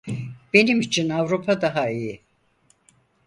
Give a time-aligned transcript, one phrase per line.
[0.53, 2.21] Benim için Avrupa daha iyi.